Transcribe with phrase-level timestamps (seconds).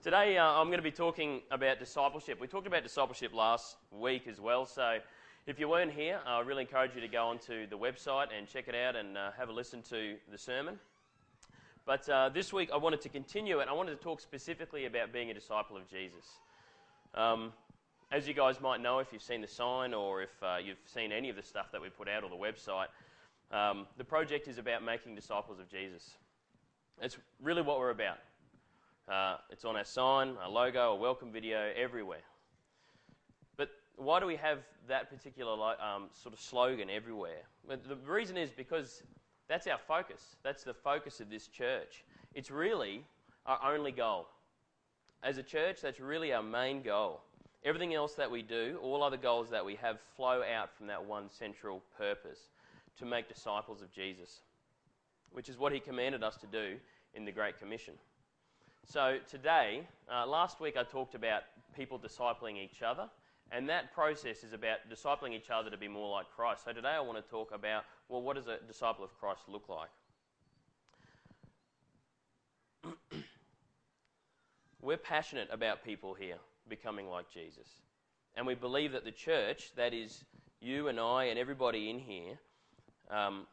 [0.00, 2.40] Today, uh, I'm going to be talking about discipleship.
[2.40, 4.98] We talked about discipleship last week as well, so
[5.48, 8.68] if you weren't here, I really encourage you to go onto the website and check
[8.68, 10.78] it out and uh, have a listen to the sermon.
[11.84, 15.12] But uh, this week, I wanted to continue and I wanted to talk specifically about
[15.12, 16.38] being a disciple of Jesus.
[17.16, 17.52] Um,
[18.12, 21.10] as you guys might know, if you've seen the sign or if uh, you've seen
[21.10, 22.86] any of the stuff that we put out on the website,
[23.50, 26.12] um, the project is about making disciples of Jesus.
[27.02, 28.18] It's really what we're about.
[29.08, 32.20] Uh, it's on our sign, our logo, a welcome video, everywhere.
[33.56, 37.42] But why do we have that particular um, sort of slogan everywhere?
[37.66, 39.02] the reason is because
[39.48, 40.36] that's our focus.
[40.42, 42.04] That's the focus of this church.
[42.34, 43.02] It's really
[43.46, 44.26] our only goal.
[45.22, 47.22] As a church, that's really our main goal.
[47.64, 51.02] Everything else that we do, all other goals that we have, flow out from that
[51.02, 52.50] one central purpose
[52.98, 54.42] to make disciples of Jesus,
[55.32, 56.76] which is what he commanded us to do
[57.14, 57.94] in the Great Commission.
[58.90, 61.42] So today, uh, last week I talked about
[61.76, 63.06] people discipling each other,
[63.52, 66.64] and that process is about discipling each other to be more like Christ.
[66.64, 69.68] So today I want to talk about, well, what does a disciple of Christ look
[69.68, 69.90] like?
[74.80, 77.68] We're passionate about people here becoming like Jesus.
[78.36, 80.24] And we believe that the church, that is
[80.62, 82.38] you and I and everybody in here,
[83.10, 83.46] um,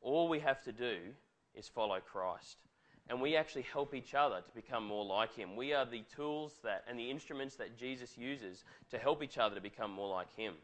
[0.00, 0.94] all we have to do
[1.56, 2.67] is follow Christ
[3.08, 5.56] and we actually help each other to become more like him.
[5.56, 9.54] We are the tools that and the instruments that Jesus uses to help each other
[9.54, 10.54] to become more like him.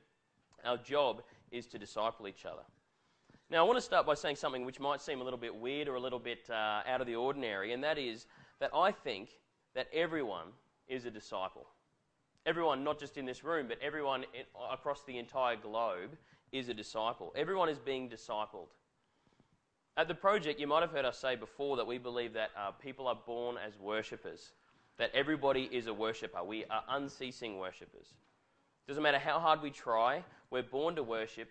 [0.65, 2.63] Our job is to disciple each other.
[3.51, 5.89] Now, I want to start by saying something which might seem a little bit weird
[5.89, 8.27] or a little bit uh, out of the ordinary, and that is
[8.59, 9.29] that I think
[9.75, 10.47] that everyone
[10.89, 11.67] is a disciple.
[12.47, 16.11] Everyone, not just in this room, but everyone in, across the entire globe
[16.53, 17.33] is a disciple.
[17.37, 18.69] Everyone is being discipled.
[19.97, 22.73] At the project, you might have heard us say before that we believe that uh,
[22.73, 24.53] people are born as worshippers,
[24.99, 26.43] that everybody is a worshipper.
[26.43, 28.15] We are unceasing worshippers.
[28.89, 31.49] Doesn't matter how hard we try, we're born to worship.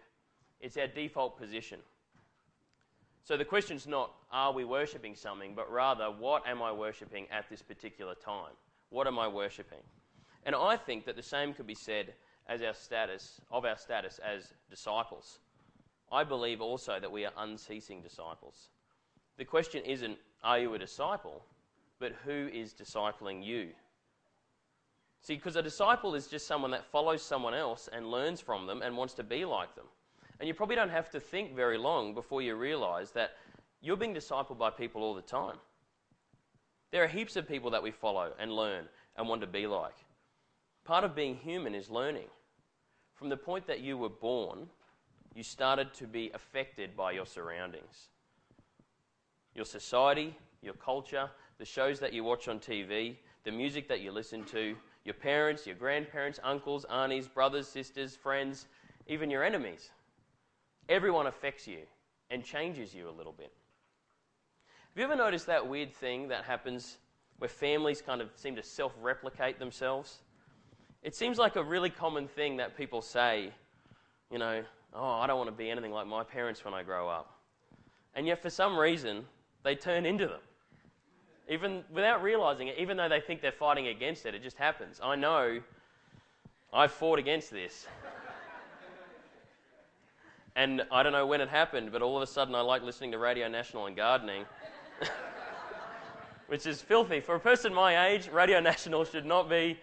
[0.59, 1.79] It's our default position.
[3.23, 7.49] So the question's not, are we worshipping something, but rather, what am I worshipping at
[7.49, 8.51] this particular time?
[8.89, 9.79] What am I worshipping?
[10.45, 12.13] And I think that the same could be said
[12.47, 15.39] as our status, of our status as disciples.
[16.13, 18.69] I believe also that we are unceasing disciples.
[19.37, 21.43] The question isn't, are you a disciple,
[21.99, 23.69] but who is discipling you?
[25.21, 28.83] See, because a disciple is just someone that follows someone else and learns from them
[28.83, 29.87] and wants to be like them.
[30.39, 33.31] And you probably don't have to think very long before you realize that
[33.81, 35.57] you're being discipled by people all the time.
[36.91, 38.85] There are heaps of people that we follow and learn
[39.15, 39.95] and want to be like.
[40.83, 42.27] Part of being human is learning.
[43.15, 44.67] From the point that you were born
[45.35, 48.09] you started to be affected by your surroundings.
[49.55, 54.11] Your society, your culture, the shows that you watch on TV, the music that you
[54.11, 58.67] listen to, your parents, your grandparents, uncles, aunties, brothers, sisters, friends,
[59.07, 59.91] even your enemies.
[60.89, 61.79] Everyone affects you
[62.29, 63.51] and changes you a little bit.
[64.93, 66.97] Have you ever noticed that weird thing that happens
[67.39, 70.19] where families kind of seem to self replicate themselves?
[71.01, 73.51] It seems like a really common thing that people say,
[74.31, 74.63] you know,
[74.95, 77.37] oh, I don't want to be anything like my parents when I grow up.
[78.15, 79.25] And yet, for some reason,
[79.63, 80.41] they turn into them.
[81.49, 84.99] Even without realizing it, even though they think they're fighting against it, it just happens.
[85.03, 85.59] I know
[86.71, 87.87] I fought against this.
[90.55, 93.11] and I don't know when it happened, but all of a sudden I like listening
[93.11, 94.45] to Radio National and gardening.
[96.47, 97.19] Which is filthy.
[97.19, 99.79] For a person my age, Radio National should not be.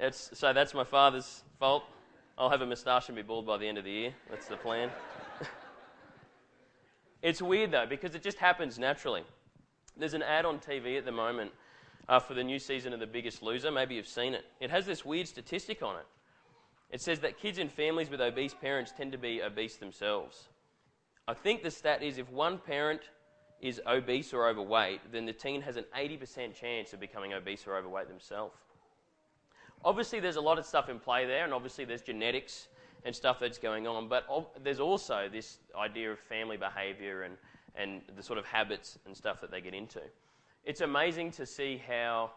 [0.00, 1.84] It's, so that's my father's fault.
[2.38, 4.14] I'll have a moustache and be bald by the end of the year.
[4.30, 4.90] That's the plan.
[7.22, 9.22] it's weird though, because it just happens naturally.
[9.96, 11.52] There's an ad on TV at the moment
[12.08, 13.70] uh, for the new season of The Biggest Loser.
[13.70, 14.44] Maybe you've seen it.
[14.60, 16.06] It has this weird statistic on it.
[16.90, 20.48] It says that kids in families with obese parents tend to be obese themselves.
[21.28, 23.02] I think the stat is if one parent
[23.60, 27.76] is obese or overweight, then the teen has an 80% chance of becoming obese or
[27.76, 28.56] overweight themselves.
[29.84, 32.68] Obviously, there's a lot of stuff in play there, and obviously, there's genetics
[33.04, 34.24] and stuff that's going on, but
[34.62, 37.34] there's also this idea of family behavior and,
[37.74, 40.00] and the sort of habits and stuff that they get into.
[40.64, 42.30] It's amazing to see how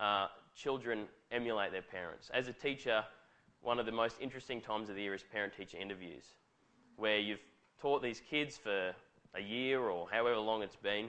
[0.00, 2.30] uh, children emulate their parents.
[2.34, 3.04] As a teacher,
[3.62, 6.24] one of the most interesting times of the year is parent teacher interviews,
[6.96, 7.42] where you've
[7.80, 8.92] taught these kids for
[9.36, 11.08] a year or however long it's been,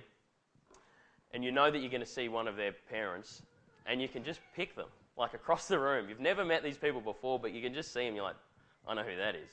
[1.34, 3.42] and you know that you're going to see one of their parents,
[3.88, 4.88] and you can just pick them
[5.20, 6.08] like across the room.
[6.10, 8.16] You've never met these people before, but you can just see them.
[8.16, 8.38] You're like,
[8.88, 9.50] I know who that is.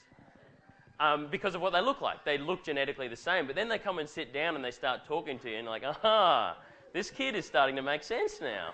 [0.99, 2.25] Um, because of what they look like.
[2.25, 5.05] They look genetically the same, but then they come and sit down and they start
[5.07, 6.57] talking to you, and like, aha,
[6.95, 8.71] this kid is starting to make sense now.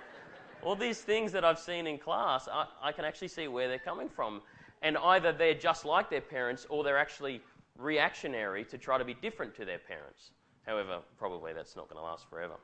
[0.63, 3.79] all these things that I've seen in class, I, I can actually see where they're
[3.79, 4.43] coming from.
[4.83, 7.41] And either they're just like their parents or they're actually
[7.79, 10.31] reactionary to try to be different to their parents.
[10.67, 12.55] However, probably that's not going to last forever.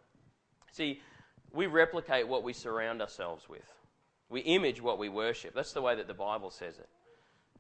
[0.71, 1.01] See,
[1.53, 3.63] we replicate what we surround ourselves with.
[4.31, 5.55] We image what we worship.
[5.55, 6.89] That's the way that the Bible says it.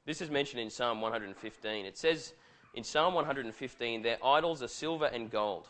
[0.05, 1.87] This is mentioned in Psalm 115.
[1.87, 2.35] It says
[2.75, 5.69] in Psalm 115, Their idols are silver and gold,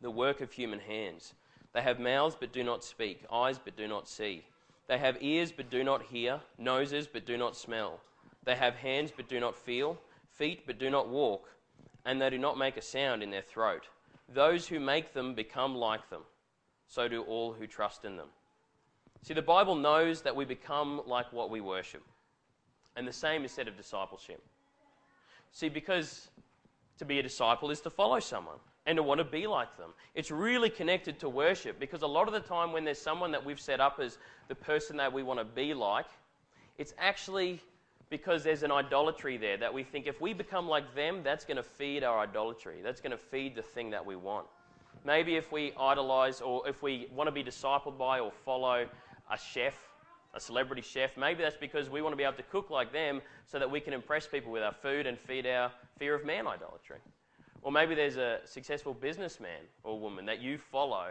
[0.00, 1.34] the work of human hands.
[1.72, 4.44] They have mouths but do not speak, eyes but do not see.
[4.88, 8.00] They have ears but do not hear, noses but do not smell.
[8.44, 9.98] They have hands but do not feel,
[10.30, 11.48] feet but do not walk,
[12.04, 13.88] and they do not make a sound in their throat.
[14.28, 16.22] Those who make them become like them.
[16.86, 18.28] So do all who trust in them.
[19.22, 22.02] See, the Bible knows that we become like what we worship.
[22.96, 24.42] And the same is said of discipleship.
[25.52, 26.28] See, because
[26.98, 28.56] to be a disciple is to follow someone
[28.86, 29.90] and to want to be like them.
[30.14, 33.44] It's really connected to worship because a lot of the time when there's someone that
[33.44, 34.18] we've set up as
[34.48, 36.06] the person that we want to be like,
[36.78, 37.60] it's actually
[38.08, 41.56] because there's an idolatry there that we think if we become like them, that's going
[41.56, 42.80] to feed our idolatry.
[42.82, 44.46] That's going to feed the thing that we want.
[45.04, 48.86] Maybe if we idolize or if we want to be discipled by or follow
[49.30, 49.74] a chef,
[50.34, 53.20] a celebrity chef, maybe that's because we want to be able to cook like them
[53.46, 56.46] so that we can impress people with our food and feed our fear of man
[56.46, 56.98] idolatry.
[57.62, 61.08] Or maybe there's a successful businessman or woman that you follow,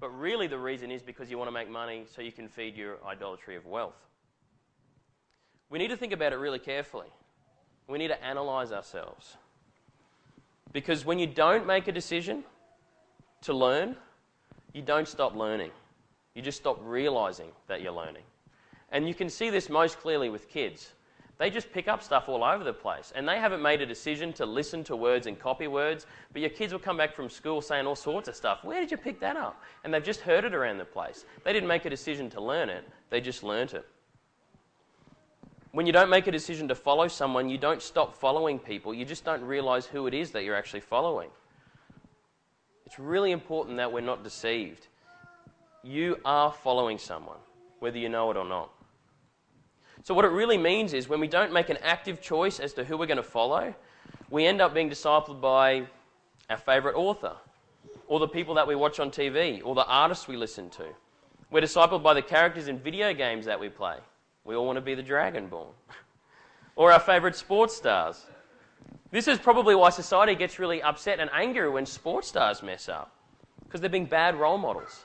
[0.00, 2.76] but really the reason is because you want to make money so you can feed
[2.76, 3.96] your idolatry of wealth.
[5.70, 7.08] We need to think about it really carefully.
[7.88, 9.36] We need to analyze ourselves.
[10.72, 12.44] Because when you don't make a decision
[13.42, 13.96] to learn,
[14.72, 15.70] you don't stop learning.
[16.34, 18.24] You just stop realizing that you're learning.
[18.90, 20.92] And you can see this most clearly with kids.
[21.38, 23.12] They just pick up stuff all over the place.
[23.14, 26.50] And they haven't made a decision to listen to words and copy words, but your
[26.50, 28.62] kids will come back from school saying all sorts of stuff.
[28.62, 29.60] Where did you pick that up?
[29.82, 31.24] And they've just heard it around the place.
[31.44, 33.84] They didn't make a decision to learn it, they just learnt it.
[35.72, 38.94] When you don't make a decision to follow someone, you don't stop following people.
[38.94, 41.30] You just don't realize who it is that you're actually following.
[42.86, 44.86] It's really important that we're not deceived.
[45.84, 47.36] You are following someone,
[47.78, 48.70] whether you know it or not.
[50.02, 52.84] So, what it really means is when we don't make an active choice as to
[52.84, 53.74] who we're going to follow,
[54.30, 55.84] we end up being discipled by
[56.48, 57.36] our favourite author,
[58.06, 60.86] or the people that we watch on TV, or the artists we listen to.
[61.50, 63.98] We're discipled by the characters in video games that we play.
[64.44, 65.68] We all want to be the Dragonborn.
[66.76, 68.24] or our favourite sports stars.
[69.10, 73.14] This is probably why society gets really upset and angry when sports stars mess up,
[73.64, 75.04] because they're being bad role models.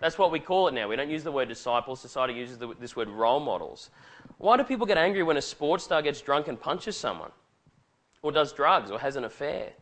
[0.00, 0.88] That's what we call it now.
[0.88, 2.00] We don't use the word disciples.
[2.00, 3.90] Society uses the, this word role models.
[4.38, 7.32] Why do people get angry when a sports star gets drunk and punches someone?
[8.22, 9.72] Or does drugs or has an affair?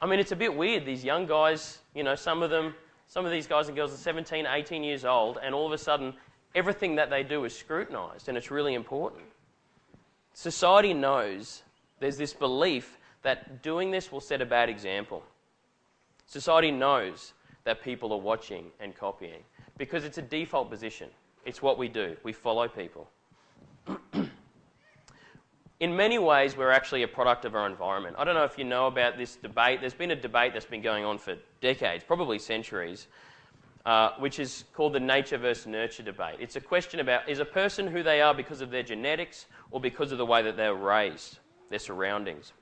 [0.00, 0.84] I mean, it's a bit weird.
[0.84, 2.74] These young guys, you know, some of them,
[3.08, 5.78] some of these guys and girls are 17, 18 years old, and all of a
[5.78, 6.14] sudden,
[6.54, 9.24] everything that they do is scrutinized, and it's really important.
[10.34, 11.62] Society knows
[11.98, 15.24] there's this belief that doing this will set a bad example.
[16.26, 17.32] Society knows
[17.68, 19.42] that people are watching and copying
[19.76, 21.10] because it's a default position.
[21.44, 23.10] It's what we do, we follow people.
[25.80, 28.16] in many ways, we're actually a product of our environment.
[28.18, 29.82] I don't know if you know about this debate.
[29.82, 33.06] There's been a debate that's been going on for decades, probably centuries,
[33.84, 36.36] uh, which is called the nature versus nurture debate.
[36.40, 39.78] It's a question about is a person who they are because of their genetics or
[39.78, 42.54] because of the way that they're raised, their surroundings?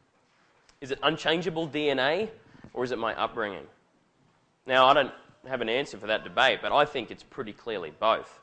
[0.80, 2.28] Is it unchangeable DNA
[2.74, 3.66] or is it my upbringing?
[4.66, 5.12] Now, I don't
[5.46, 8.40] have an answer for that debate, but I think it's pretty clearly both.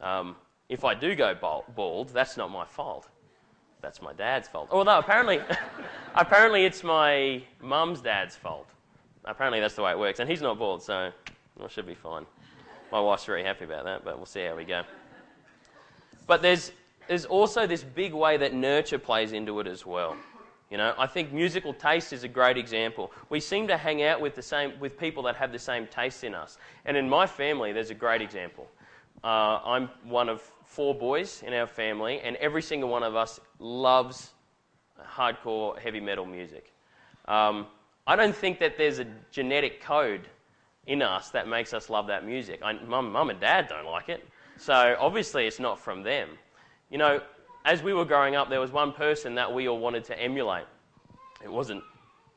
[0.00, 0.36] Um,
[0.68, 1.34] if I do go
[1.74, 3.08] bald, that's not my fault.
[3.80, 4.68] That's my dad's fault.
[4.70, 5.40] Although apparently,
[6.14, 8.68] apparently it's my mum's dad's fault.
[9.24, 11.10] Apparently that's the way it works, and he's not bald, so
[11.62, 12.26] I should be fine.
[12.92, 14.82] My wife's very happy about that, but we'll see how we go.
[16.26, 16.72] But there's
[17.08, 20.16] there's also this big way that nurture plays into it as well.
[20.70, 23.10] You know, I think musical taste is a great example.
[23.28, 26.22] We seem to hang out with the same with people that have the same tastes
[26.22, 26.58] in us.
[26.84, 28.68] And in my family, there's a great example.
[29.24, 33.40] Uh, I'm one of four boys in our family, and every single one of us
[33.58, 34.30] loves
[35.04, 36.72] hardcore heavy metal music.
[37.26, 37.66] Um,
[38.06, 40.28] I don't think that there's a genetic code
[40.86, 42.60] in us that makes us love that music.
[42.62, 46.30] I, mum, mum and dad don't like it, so obviously it's not from them.
[46.90, 47.20] You know,
[47.64, 50.66] as we were growing up, there was one person that we all wanted to emulate.
[51.42, 51.82] It wasn't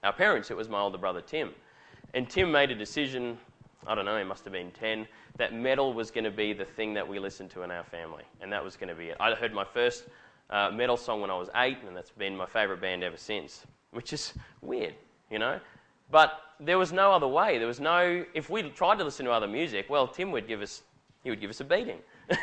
[0.04, 1.52] our parents, it was my older brother Tim.
[2.14, 3.38] And Tim made a decision,
[3.88, 6.66] I don't know, he must have been 10, that metal was going to be the
[6.66, 8.24] thing that we listened to in our family.
[8.42, 9.18] And that was going to be it.
[9.20, 10.06] I heard my first
[10.50, 13.66] uh, metal song when I was eight, and that's been my favourite band ever since,
[13.92, 14.94] which is weird,
[15.32, 15.60] you know?
[16.12, 17.58] But there was no other way.
[17.58, 20.62] There was no, if we tried to listen to other music, well, Tim would give
[20.62, 20.84] us
[21.24, 22.00] he would give us a beating.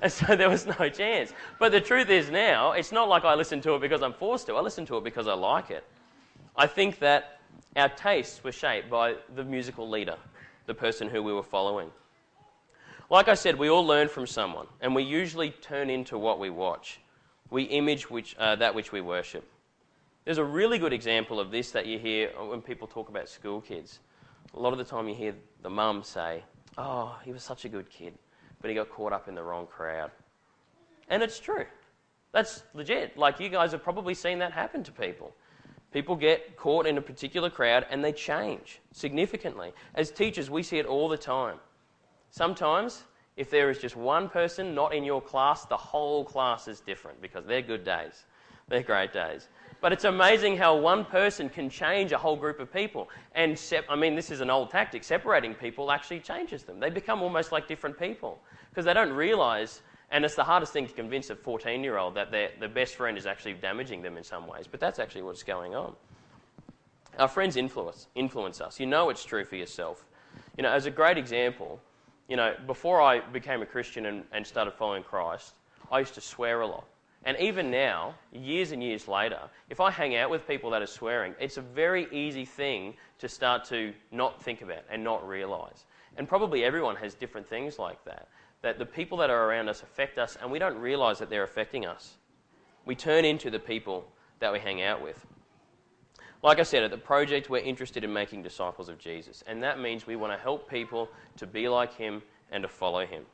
[0.00, 1.32] and so there was no chance.
[1.58, 4.46] But the truth is now, it's not like I listen to it because I'm forced
[4.46, 4.54] to.
[4.54, 5.84] I listen to it because I like it.
[6.56, 7.40] I think that
[7.76, 10.16] our tastes were shaped by the musical leader,
[10.66, 11.90] the person who we were following.
[13.10, 16.50] Like I said, we all learn from someone, and we usually turn into what we
[16.50, 17.00] watch.
[17.50, 19.48] We image which, uh, that which we worship.
[20.26, 23.62] There's a really good example of this that you hear when people talk about school
[23.62, 24.00] kids.
[24.54, 26.42] A lot of the time you hear the mum say,
[26.76, 28.12] Oh, he was such a good kid,
[28.60, 30.10] but he got caught up in the wrong crowd.
[31.08, 31.66] And it's true.
[32.32, 33.16] That's legit.
[33.16, 35.34] Like, you guys have probably seen that happen to people.
[35.92, 39.72] People get caught in a particular crowd and they change significantly.
[39.94, 41.58] As teachers, we see it all the time.
[42.30, 43.04] Sometimes,
[43.36, 47.22] if there is just one person not in your class, the whole class is different
[47.22, 48.24] because they're good days.
[48.68, 49.48] They're great days.
[49.80, 53.08] But it's amazing how one person can change a whole group of people.
[53.34, 55.04] And sep- I mean, this is an old tactic.
[55.04, 56.80] Separating people actually changes them.
[56.80, 60.88] They become almost like different people because they don't realize, and it's the hardest thing
[60.88, 64.24] to convince a 14 year old that their, best friend is actually damaging them in
[64.24, 64.66] some ways.
[64.68, 65.94] But that's actually what's going on.
[67.18, 68.80] Our friends influence, influence us.
[68.80, 70.04] You know it's true for yourself.
[70.56, 71.80] You know, as a great example,
[72.28, 75.54] you know, before I became a Christian and, and started following Christ,
[75.90, 76.84] I used to swear a lot.
[77.24, 80.86] And even now, years and years later, if I hang out with people that are
[80.86, 85.84] swearing, it's a very easy thing to start to not think about and not realize.
[86.16, 88.28] And probably everyone has different things like that.
[88.62, 91.44] That the people that are around us affect us and we don't realize that they're
[91.44, 92.16] affecting us.
[92.84, 94.06] We turn into the people
[94.38, 95.26] that we hang out with.
[96.42, 99.42] Like I said, at the project, we're interested in making disciples of Jesus.
[99.46, 102.22] And that means we want to help people to be like him
[102.52, 103.24] and to follow him.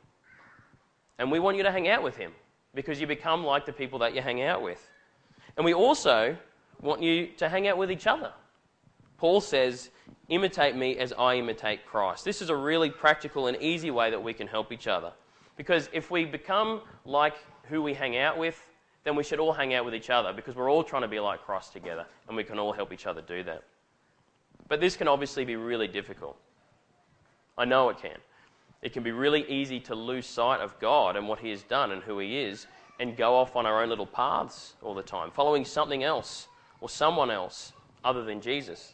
[1.19, 2.31] And we want you to hang out with him
[2.75, 4.85] because you become like the people that you hang out with.
[5.57, 6.35] And we also
[6.81, 8.31] want you to hang out with each other.
[9.17, 9.89] Paul says,
[10.27, 12.25] imitate me as I imitate Christ.
[12.25, 15.13] This is a really practical and easy way that we can help each other.
[15.55, 18.61] Because if we become like who we hang out with,
[19.05, 21.19] then we should all hang out with each other because we're all trying to be
[21.19, 23.63] like Christ together and we can all help each other do that.
[24.67, 26.37] But this can obviously be really difficult.
[27.57, 28.17] I know it can.
[28.85, 31.91] It can be really easy to lose sight of God and what He has done
[31.91, 32.67] and who He is
[32.99, 36.47] and go off on our own little paths all the time, following something else
[36.81, 37.73] or someone else
[38.03, 38.93] other than Jesus.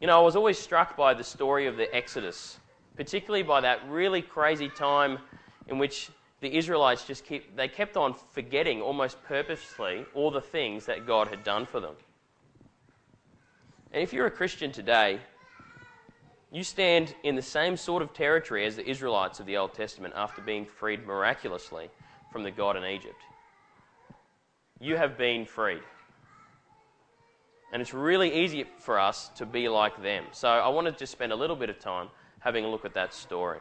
[0.00, 2.58] You know, I was always struck by the story of the Exodus,
[2.96, 5.20] particularly by that really crazy time
[5.68, 6.10] in which
[6.40, 11.28] the Israelites just keep they kept on forgetting almost purposely all the things that God
[11.28, 11.94] had done for them.
[13.92, 15.20] And if you're a Christian today,
[16.52, 20.12] you stand in the same sort of territory as the Israelites of the Old Testament
[20.14, 21.88] after being freed miraculously
[22.30, 23.22] from the God in Egypt.
[24.78, 25.82] You have been freed.
[27.72, 30.24] And it's really easy for us to be like them.
[30.32, 32.08] So I want to just spend a little bit of time
[32.40, 33.60] having a look at that story.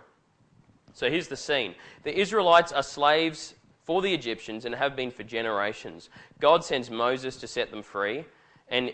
[0.94, 3.54] So here's the scene the Israelites are slaves
[3.86, 6.10] for the Egyptians and have been for generations.
[6.42, 8.26] God sends Moses to set them free,
[8.68, 8.92] and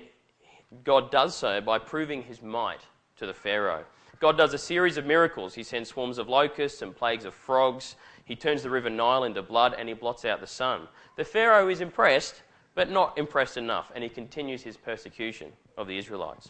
[0.84, 2.82] God does so by proving his might
[3.18, 3.84] to the Pharaoh.
[4.20, 5.54] God does a series of miracles.
[5.54, 7.96] He sends swarms of locusts and plagues of frogs.
[8.26, 10.88] He turns the river Nile into blood and he blots out the sun.
[11.18, 12.42] The Pharaoh is impressed,
[12.74, 16.50] but not impressed enough, and he continues his persecution of the Israelites.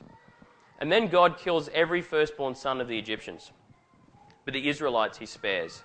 [0.79, 3.51] And then God kills every firstborn son of the Egyptians.
[4.45, 5.83] But the Israelites he spares.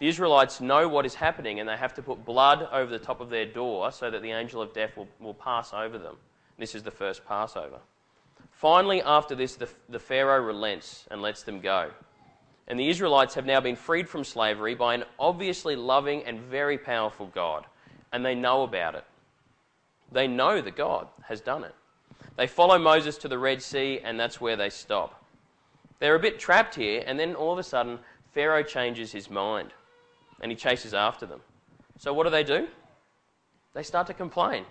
[0.00, 3.20] The Israelites know what is happening and they have to put blood over the top
[3.20, 6.16] of their door so that the angel of death will, will pass over them.
[6.58, 7.78] This is the first Passover.
[8.58, 11.92] Finally, after this, the, the Pharaoh relents and lets them go.
[12.66, 16.76] And the Israelites have now been freed from slavery by an obviously loving and very
[16.76, 17.66] powerful God.
[18.12, 19.04] And they know about it.
[20.10, 21.74] They know that God has done it.
[22.34, 25.22] They follow Moses to the Red Sea, and that's where they stop.
[26.00, 28.00] They're a bit trapped here, and then all of a sudden,
[28.32, 29.72] Pharaoh changes his mind
[30.40, 31.40] and he chases after them.
[31.96, 32.66] So, what do they do?
[33.74, 34.64] They start to complain.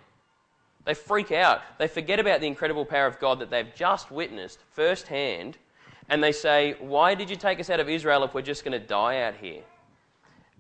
[0.88, 1.64] They freak out.
[1.78, 5.58] They forget about the incredible power of God that they've just witnessed firsthand.
[6.08, 8.80] And they say, Why did you take us out of Israel if we're just going
[8.80, 9.64] to die out here?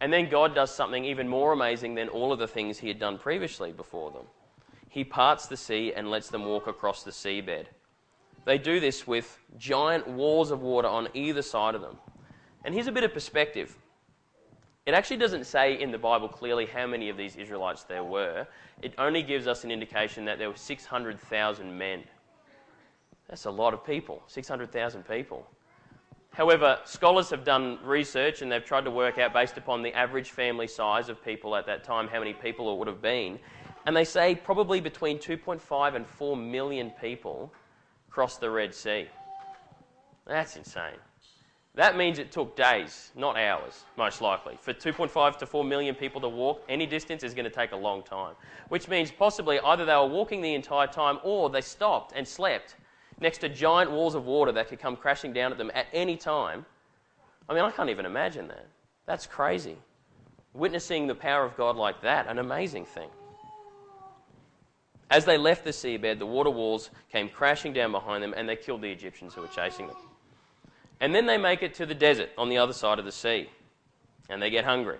[0.01, 2.99] And then God does something even more amazing than all of the things he had
[2.99, 4.25] done previously before them.
[4.89, 7.67] He parts the sea and lets them walk across the seabed.
[8.43, 11.97] They do this with giant walls of water on either side of them.
[12.65, 13.77] And here's a bit of perspective.
[14.87, 18.47] It actually doesn't say in the Bible clearly how many of these Israelites there were.
[18.81, 22.03] It only gives us an indication that there were 600,000 men.
[23.27, 25.45] That's a lot of people, 600,000 people.
[26.31, 30.31] However, scholars have done research and they've tried to work out, based upon the average
[30.31, 33.39] family size of people at that time, how many people it would have been.
[33.85, 37.51] And they say probably between 2.5 and 4 million people
[38.09, 39.09] crossed the Red Sea.
[40.25, 40.95] That's insane.
[41.77, 44.57] That means it took days, not hours, most likely.
[44.59, 47.75] For 2.5 to 4 million people to walk any distance is going to take a
[47.75, 48.33] long time.
[48.69, 52.77] Which means possibly either they were walking the entire time or they stopped and slept
[53.19, 56.17] next to giant walls of water that could come crashing down at them at any
[56.17, 56.65] time.
[57.47, 58.65] I mean, I can't even imagine that.
[59.05, 59.77] That's crazy.
[60.55, 63.09] Witnessing the power of God like that, an amazing thing.
[65.11, 68.55] As they left the seabed, the water walls came crashing down behind them and they
[68.55, 69.95] killed the Egyptians who were chasing them.
[70.99, 73.49] And then they make it to the desert on the other side of the sea.
[74.29, 74.97] And they get hungry.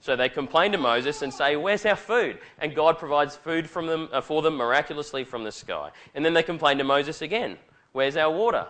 [0.00, 2.38] So they complain to Moses and say, Where's our food?
[2.58, 5.90] And God provides food from them, uh, for them miraculously from the sky.
[6.14, 7.58] And then they complain to Moses again,
[7.92, 8.66] Where's our water?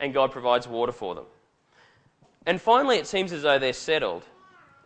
[0.00, 1.24] And God provides water for them.
[2.46, 4.24] And finally, it seems as though they're settled.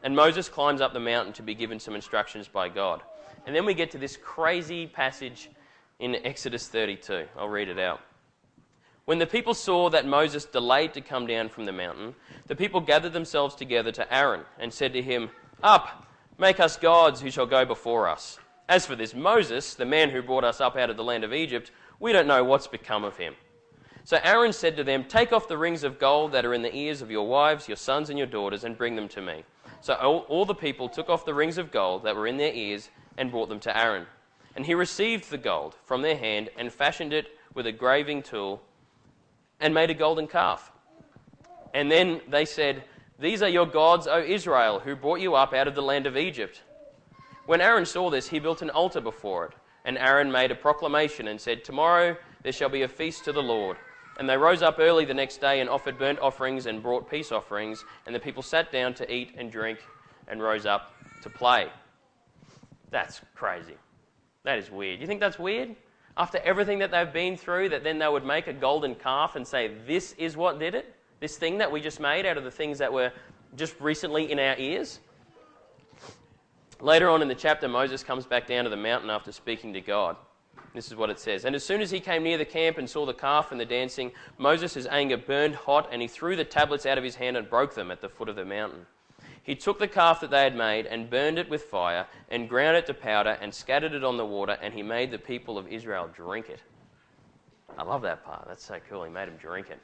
[0.02, 3.02] And Moses climbs up the mountain to be given some instructions by God.
[3.46, 5.48] And then we get to this crazy passage
[5.98, 7.26] in Exodus 32.
[7.38, 8.00] I'll read it out.
[9.06, 12.16] When the people saw that Moses delayed to come down from the mountain,
[12.48, 15.30] the people gathered themselves together to Aaron and said to him,
[15.62, 16.08] Up,
[16.38, 18.40] make us gods who shall go before us.
[18.68, 21.32] As for this Moses, the man who brought us up out of the land of
[21.32, 21.70] Egypt,
[22.00, 23.36] we don't know what's become of him.
[24.02, 26.74] So Aaron said to them, Take off the rings of gold that are in the
[26.74, 29.44] ears of your wives, your sons, and your daughters, and bring them to me.
[29.82, 32.52] So all, all the people took off the rings of gold that were in their
[32.52, 34.06] ears and brought them to Aaron.
[34.56, 38.62] And he received the gold from their hand and fashioned it with a graving tool
[39.60, 40.72] and made a golden calf.
[41.74, 42.84] And then they said,
[43.18, 46.16] These are your gods, O Israel, who brought you up out of the land of
[46.16, 46.62] Egypt.
[47.46, 49.52] When Aaron saw this, he built an altar before it.
[49.84, 53.42] And Aaron made a proclamation and said, Tomorrow there shall be a feast to the
[53.42, 53.76] Lord.
[54.18, 57.30] And they rose up early the next day and offered burnt offerings and brought peace
[57.30, 57.84] offerings.
[58.06, 59.78] And the people sat down to eat and drink
[60.28, 61.68] and rose up to play.
[62.90, 63.76] That's crazy.
[64.44, 65.00] That is weird.
[65.00, 65.76] You think that's weird?
[66.16, 69.46] After everything that they've been through, that then they would make a golden calf and
[69.46, 70.94] say, This is what did it?
[71.20, 73.12] This thing that we just made out of the things that were
[73.54, 75.00] just recently in our ears?
[76.80, 79.80] Later on in the chapter, Moses comes back down to the mountain after speaking to
[79.80, 80.16] God.
[80.74, 81.46] This is what it says.
[81.46, 83.64] And as soon as he came near the camp and saw the calf and the
[83.64, 87.48] dancing, Moses' anger burned hot, and he threw the tablets out of his hand and
[87.48, 88.84] broke them at the foot of the mountain.
[89.46, 92.76] He took the calf that they had made and burned it with fire and ground
[92.76, 95.68] it to powder and scattered it on the water, and he made the people of
[95.68, 96.60] Israel drink it.
[97.78, 98.44] I love that part.
[98.48, 99.04] That's so cool.
[99.04, 99.78] He made them drink it.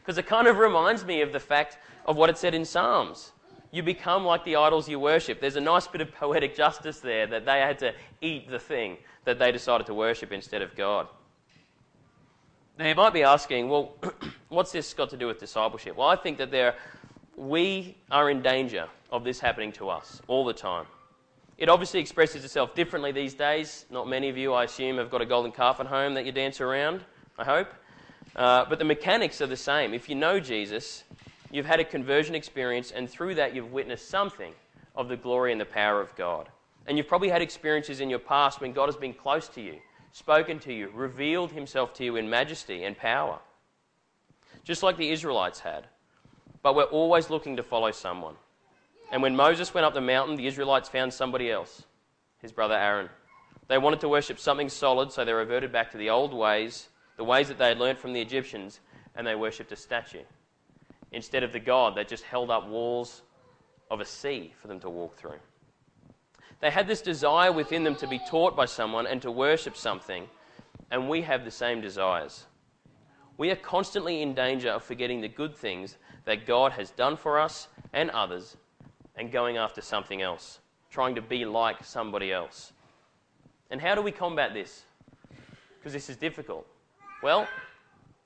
[0.00, 3.32] Because it kind of reminds me of the fact of what it said in Psalms.
[3.70, 5.40] You become like the idols you worship.
[5.40, 8.98] There's a nice bit of poetic justice there that they had to eat the thing
[9.24, 11.08] that they decided to worship instead of God.
[12.78, 13.94] Now, you might be asking, well,
[14.50, 15.96] what's this got to do with discipleship?
[15.96, 16.74] Well, I think that there
[17.36, 20.86] we are in danger of this happening to us all the time.
[21.58, 23.86] It obviously expresses itself differently these days.
[23.90, 26.32] Not many of you, I assume, have got a golden calf at home that you
[26.32, 27.04] dance around,
[27.38, 27.68] I hope.
[28.34, 29.94] Uh, but the mechanics are the same.
[29.94, 31.04] If you know Jesus,
[31.50, 34.52] you've had a conversion experience, and through that, you've witnessed something
[34.96, 36.48] of the glory and the power of God.
[36.86, 39.76] And you've probably had experiences in your past when God has been close to you,
[40.10, 43.38] spoken to you, revealed himself to you in majesty and power.
[44.64, 45.86] Just like the Israelites had
[46.62, 48.34] but we're always looking to follow someone.
[49.10, 51.84] And when Moses went up the mountain, the Israelites found somebody else,
[52.40, 53.10] his brother Aaron.
[53.68, 57.24] They wanted to worship something solid, so they reverted back to the old ways, the
[57.24, 58.80] ways that they had learned from the Egyptians,
[59.14, 60.22] and they worshipped a statue.
[61.12, 63.22] Instead of the God, they just held up walls
[63.90, 65.38] of a sea for them to walk through.
[66.60, 70.28] They had this desire within them to be taught by someone and to worship something,
[70.90, 72.46] and we have the same desires.
[73.36, 77.38] We are constantly in danger of forgetting the good things that God has done for
[77.38, 78.56] us and others
[79.16, 82.72] and going after something else, trying to be like somebody else.
[83.70, 84.84] And how do we combat this?
[85.78, 86.66] Because this is difficult.
[87.22, 87.46] Well,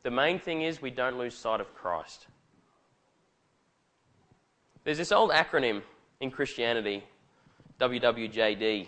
[0.02, 2.26] the main thing is we don't lose sight of Christ.
[4.84, 5.82] There's this old acronym
[6.20, 7.02] in Christianity,
[7.80, 8.86] WWJD.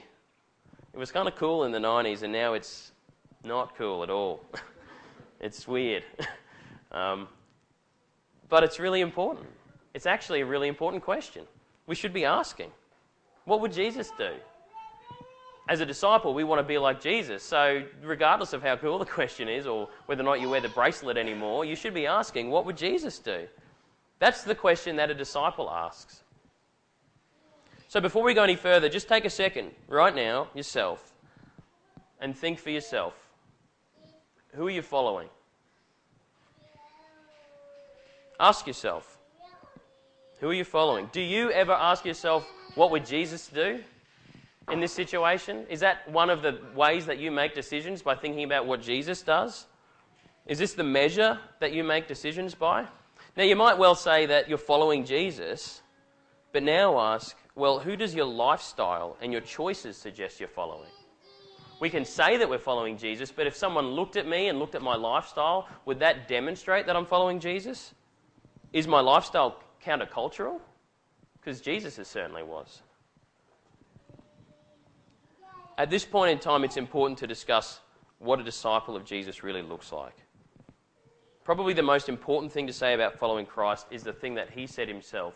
[0.92, 2.92] It was kind of cool in the 90s, and now it's
[3.42, 4.40] not cool at all.
[5.40, 6.04] it's weird.
[6.92, 7.28] um,
[8.48, 9.46] but it's really important.
[9.94, 11.44] It's actually a really important question.
[11.86, 12.70] We should be asking
[13.44, 14.32] what would Jesus do?
[15.70, 17.42] As a disciple, we want to be like Jesus.
[17.42, 20.68] So, regardless of how cool the question is or whether or not you wear the
[20.68, 23.46] bracelet anymore, you should be asking, what would Jesus do?
[24.18, 26.22] That's the question that a disciple asks.
[27.88, 31.14] So, before we go any further, just take a second right now, yourself,
[32.20, 33.14] and think for yourself
[34.54, 35.28] who are you following?
[38.40, 39.18] Ask yourself,
[40.38, 41.08] who are you following?
[41.12, 43.80] Do you ever ask yourself, what would Jesus do
[44.70, 45.66] in this situation?
[45.68, 49.22] Is that one of the ways that you make decisions by thinking about what Jesus
[49.22, 49.66] does?
[50.46, 52.86] Is this the measure that you make decisions by?
[53.36, 55.82] Now, you might well say that you're following Jesus,
[56.52, 60.90] but now ask, well, who does your lifestyle and your choices suggest you're following?
[61.80, 64.76] We can say that we're following Jesus, but if someone looked at me and looked
[64.76, 67.94] at my lifestyle, would that demonstrate that I'm following Jesus?
[68.72, 70.60] Is my lifestyle countercultural?
[71.40, 72.82] Because Jesus certainly was.
[75.78, 77.80] At this point in time, it's important to discuss
[78.18, 80.16] what a disciple of Jesus really looks like.
[81.44, 84.66] Probably the most important thing to say about following Christ is the thing that he
[84.66, 85.34] said himself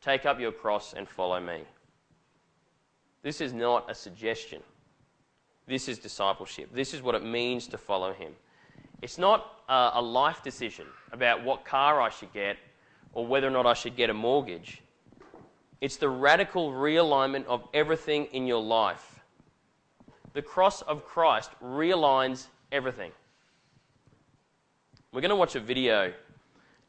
[0.00, 1.62] take up your cross and follow me.
[3.22, 4.62] This is not a suggestion.
[5.66, 6.70] This is discipleship.
[6.72, 8.32] This is what it means to follow him.
[9.02, 12.56] It's not a, a life decision about what car I should get
[13.12, 14.82] or whether or not I should get a mortgage.
[15.80, 19.18] It's the radical realignment of everything in your life
[20.38, 23.10] the cross of Christ realigns everything.
[25.12, 26.12] We're going to watch a video,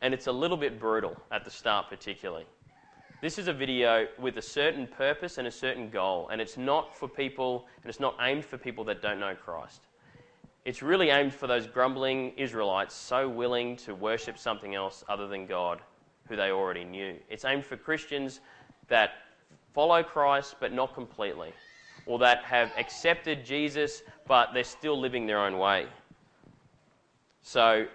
[0.02, 2.46] and it's a little bit brutal at the start, particularly.
[3.24, 6.96] This is a video with a certain purpose and a certain goal, and it's not
[6.96, 9.82] for people, and it's not aimed for people that don't know Christ.
[10.64, 15.48] It's really aimed for those grumbling Israelites so willing to worship something else other than
[15.48, 15.82] God
[16.30, 17.16] who they already knew.
[17.30, 18.40] It's aimed for Christians
[18.88, 19.12] that
[19.74, 21.52] follow Christ but not completely
[22.06, 25.88] or that have accepted Jesus but they're still living their own way.
[27.42, 27.88] So,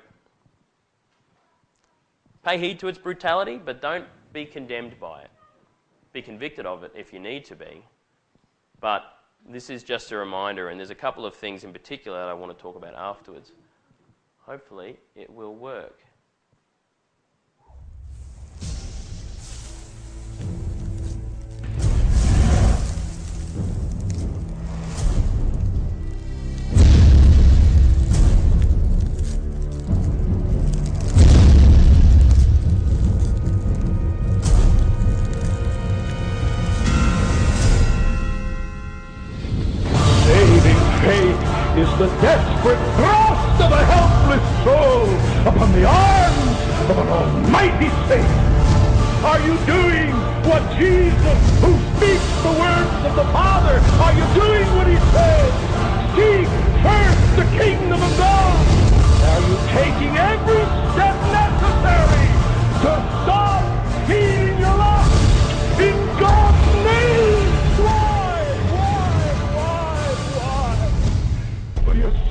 [2.44, 5.31] pay heed to its brutality, but don't be condemned by it.
[6.12, 7.85] Be convicted of it if you need to be.
[8.81, 9.05] But
[9.49, 12.35] this is just a reminder, and there's a couple of things in particular that I
[12.35, 13.53] want to talk about afterwards.
[14.40, 16.04] Hopefully, it will work.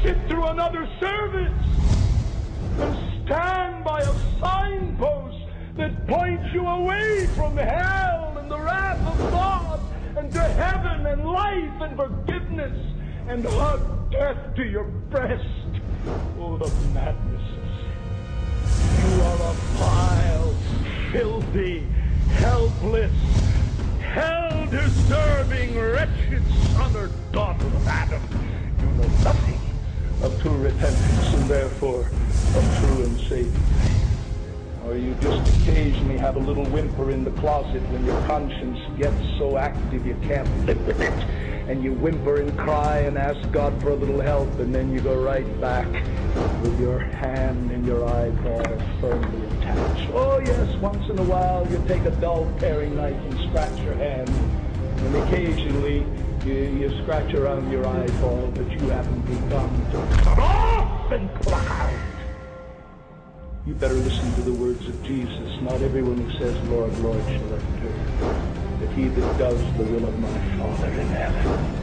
[0.04, 1.66] Sit through another service
[2.78, 5.38] and stand by a signpost
[5.78, 9.80] that points you away from hell and the wrath of God
[10.18, 12.78] and to heaven and life and forgiveness
[13.30, 15.48] and hug death to your breast.
[16.38, 17.64] Oh, the madness of
[18.68, 19.16] sin.
[19.16, 20.54] You are a vile,
[21.14, 21.88] filthy,
[22.32, 23.14] helpless,
[24.02, 26.44] hell-deserving, wretched
[26.76, 28.22] son or daughter of Adam.
[28.80, 29.63] You know nothing
[30.24, 32.02] of true repentance and therefore
[32.56, 33.54] of true and saving?
[34.86, 39.18] Or you just occasionally have a little whimper in the closet when your conscience gets
[39.38, 41.14] so active you can't live with it.
[41.70, 45.00] And you whimper and cry and ask God for a little help, and then you
[45.00, 45.88] go right back
[46.62, 48.64] with your hand and your eyeball
[49.00, 50.10] firmly attached.
[50.14, 53.96] Oh, yes, once in a while you take a dull paring knife and scratch your
[53.96, 56.06] hand, and occasionally
[56.46, 61.94] you, you scratch around your eyeball, but you haven't begun to cut off and out.
[63.66, 65.62] You better listen to the words of Jesus.
[65.62, 67.94] Not everyone who says, Lord, Lord, shall enter,
[68.80, 71.80] but he that does the will of my Father in heaven.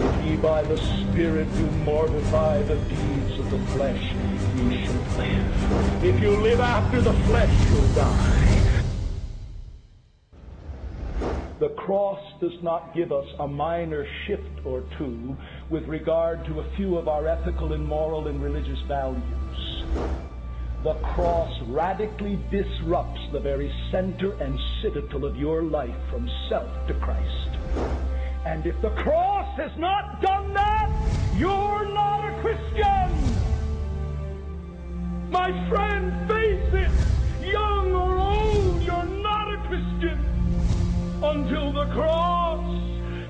[0.00, 4.02] If ye by the Spirit do mortify the deeds of the flesh,
[4.56, 6.04] ye shall live.
[6.04, 8.47] If you live after the flesh, you'll die.
[11.58, 15.36] The cross does not give us a minor shift or two
[15.68, 19.84] with regard to a few of our ethical and moral and religious values.
[20.84, 26.94] The cross radically disrupts the very center and citadel of your life from self to
[26.94, 27.50] Christ.
[28.46, 30.88] And if the cross has not done that,
[31.36, 33.38] you're not a Christian.
[35.30, 36.72] My friend, face
[41.22, 42.64] until the cross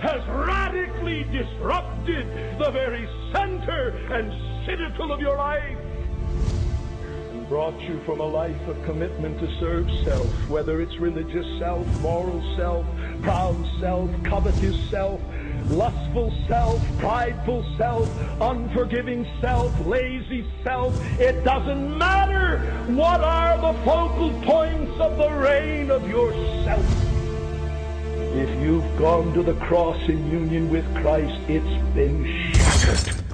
[0.01, 2.27] has radically disrupted
[2.59, 4.31] the very center and
[4.67, 5.79] citadel of your life
[7.31, 11.87] and brought you from a life of commitment to serve self, whether it's religious self,
[12.03, 12.85] moral self,
[13.23, 15.19] proud self, covetous self,
[15.71, 18.07] lustful self, prideful self,
[18.43, 20.95] unforgiving self, lazy self.
[21.19, 22.59] It doesn't matter.
[22.89, 27.08] What are the focal points of the reign of yourself?
[28.39, 32.25] If you've gone to the cross in union with Christ, it's been
[32.55, 33.25] shattered.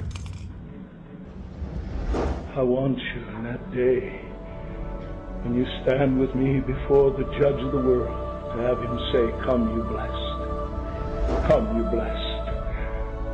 [2.56, 4.18] I want you in that day
[5.42, 9.44] when you stand with me before the judge of the world to have him say,
[9.44, 11.48] Come, you blessed.
[11.48, 12.40] Come, you blessed.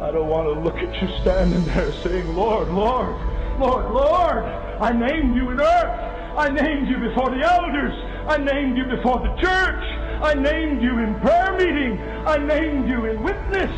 [0.03, 3.15] I don't want to look at you standing there saying, Lord, Lord,
[3.61, 4.45] Lord, Lord,
[4.83, 6.37] I named you in earth.
[6.37, 7.95] I named you before the elders.
[8.27, 10.00] I named you before the church.
[10.23, 11.99] I named you in prayer meeting.
[12.27, 13.71] I named you in witness.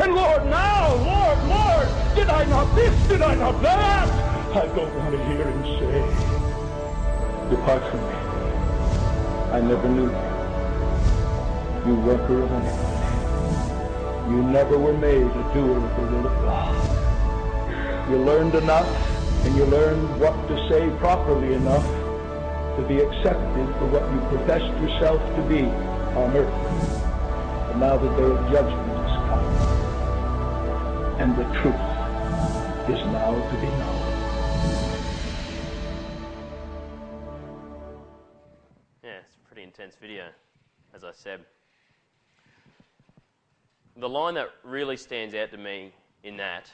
[0.00, 3.08] And Lord, now, Lord, Lord, did I not this?
[3.08, 4.08] Did I not that?
[4.56, 6.00] I don't want to hear him say,
[7.50, 8.14] Depart from me.
[9.52, 10.30] I never knew you.
[11.86, 12.90] You worker of iniquity.
[14.30, 18.10] You never were made a doer of the will of God.
[18.10, 18.88] You learned enough,
[19.44, 21.84] and you learned what to say properly enough
[22.76, 25.68] to be accepted for what you professed yourself to be
[26.16, 26.52] on earth.
[27.68, 29.44] But now the day of judgment has come,
[31.20, 31.84] and the truth
[32.90, 33.98] is now to be known.
[39.04, 40.24] Yeah, it's a pretty intense video,
[40.94, 41.40] as I said.
[43.96, 45.92] The line that really stands out to me
[46.24, 46.70] in that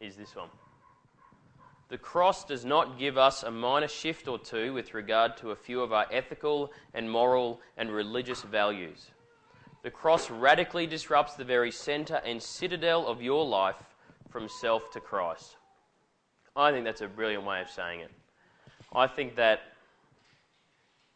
[0.00, 0.48] is this one.
[1.90, 5.56] The cross does not give us a minor shift or two with regard to a
[5.56, 9.10] few of our ethical and moral and religious values.
[9.82, 13.82] The cross radically disrupts the very center and citadel of your life
[14.30, 15.56] from self to Christ.
[16.54, 18.12] I think that's a brilliant way of saying it.
[18.92, 19.60] I think that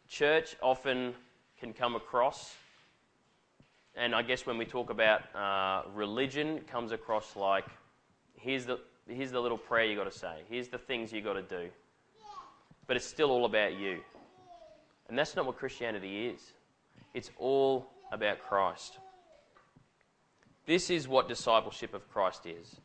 [0.09, 1.13] church often
[1.57, 2.53] can come across,
[3.95, 7.65] and I guess when we talk about uh, religion, comes across like
[8.33, 11.33] here's the, here's the little prayer you got to say, here's the things you got
[11.33, 11.69] to do.
[12.87, 13.99] But it's still all about you.
[15.09, 16.53] And that's not what Christianity is.
[17.13, 18.97] It's all about Christ.
[20.65, 22.77] This is what discipleship of Christ is.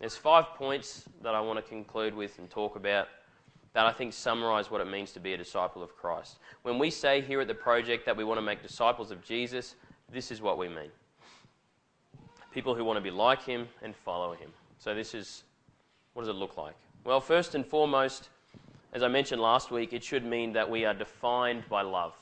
[0.00, 3.08] There's five points that I want to conclude with and talk about
[3.72, 6.38] that I think summarize what it means to be a disciple of Christ.
[6.62, 9.76] When we say here at the project that we want to make disciples of Jesus,
[10.12, 10.90] this is what we mean.
[12.52, 14.50] People who want to be like him and follow him.
[14.82, 15.44] So, this is
[16.12, 16.74] what does it look like?
[17.04, 18.30] Well, first and foremost,
[18.92, 22.16] as I mentioned last week, it should mean that we are defined by love.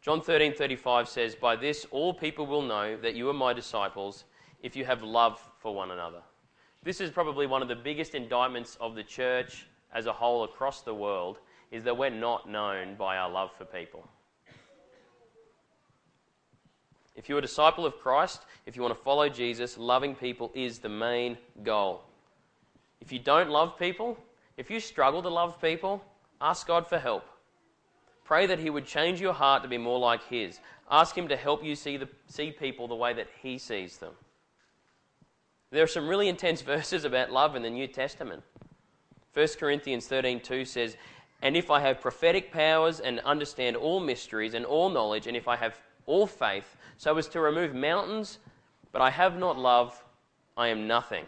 [0.00, 4.24] John 13:35 says, "By this all people will know that you are my disciples
[4.62, 6.22] if you have love for one another."
[6.82, 10.80] This is probably one of the biggest indictments of the church as a whole across
[10.80, 14.08] the world is that we're not known by our love for people.
[17.18, 20.78] If you're a disciple of Christ, if you want to follow Jesus, loving people is
[20.78, 22.02] the main goal.
[23.00, 24.16] If you don't love people,
[24.56, 26.00] if you struggle to love people,
[26.40, 27.24] ask God for help.
[28.24, 30.60] Pray that He would change your heart to be more like His.
[30.88, 34.12] Ask Him to help you see, the, see people the way that He sees them.
[35.72, 38.44] There are some really intense verses about love in the New Testament.
[39.34, 40.96] 1 Corinthians 13:2 says,
[41.42, 45.48] "And if I have prophetic powers and understand all mysteries and all knowledge, and if
[45.48, 48.38] I have all faith, so as to remove mountains,
[48.90, 50.04] but I have not love,
[50.56, 51.26] I am nothing."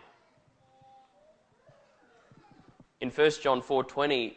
[3.01, 4.37] In 1 John 4:20,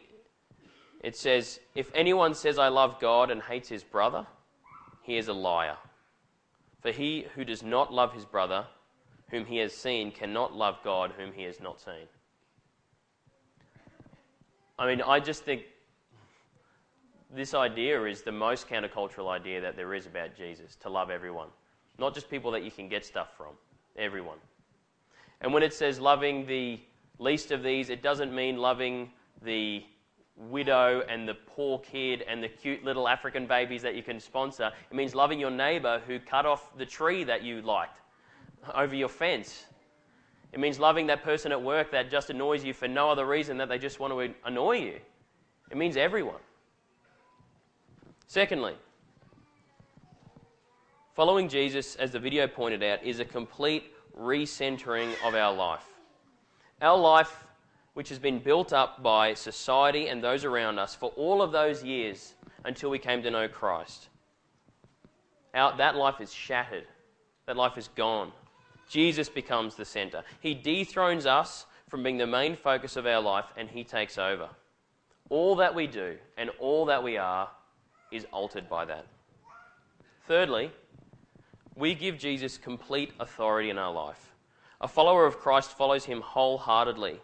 [1.00, 4.26] it says, "If anyone says I love God and hates his brother,
[5.02, 5.76] he is a liar.
[6.80, 8.66] For he who does not love his brother,
[9.30, 12.08] whom he has seen, cannot love God whom he has not seen."
[14.78, 15.66] I mean, I just think
[17.34, 21.48] this idea is the most countercultural idea that there is about Jesus to love everyone.
[21.98, 23.54] Not just people that you can get stuff from,
[23.96, 24.38] everyone.
[25.40, 26.80] And when it says loving the
[27.18, 29.10] least of these, it doesn't mean loving
[29.42, 29.84] the
[30.36, 34.72] widow and the poor kid and the cute little African babies that you can sponsor.
[34.90, 38.00] It means loving your neighbor who cut off the tree that you liked
[38.74, 39.64] over your fence.
[40.52, 43.56] It means loving that person at work that just annoys you for no other reason
[43.58, 44.98] that they just want to annoy you.
[45.70, 46.40] It means everyone.
[48.26, 48.74] Secondly,
[51.14, 55.84] following Jesus, as the video pointed out, is a complete recentering of our life.
[56.80, 57.44] Our life,
[57.94, 61.84] which has been built up by society and those around us for all of those
[61.84, 62.34] years
[62.64, 64.08] until we came to know Christ,
[65.54, 66.86] our, that life is shattered.
[67.46, 68.32] That life is gone.
[68.88, 70.22] Jesus becomes the center.
[70.40, 74.48] He dethrones us from being the main focus of our life and he takes over.
[75.30, 77.48] All that we do and all that we are
[78.14, 79.06] is altered by that.
[80.26, 80.70] Thirdly,
[81.76, 84.32] we give Jesus complete authority in our life.
[84.80, 87.20] A follower of Christ follows him wholeheartedly.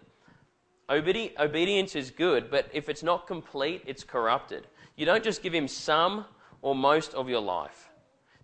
[0.89, 4.67] Obedi- obedience is good, but if it's not complete, it's corrupted.
[4.97, 6.25] You don't just give him some
[6.63, 7.91] or most of your life.